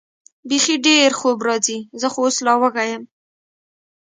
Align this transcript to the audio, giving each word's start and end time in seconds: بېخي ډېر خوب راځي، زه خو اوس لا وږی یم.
بېخي 0.49 0.75
ډېر 0.87 1.09
خوب 1.19 1.37
راځي، 1.47 1.79
زه 1.99 2.07
خو 2.13 2.19
اوس 2.25 2.37
لا 2.45 2.53
وږی 2.61 2.87
یم. 2.91 3.03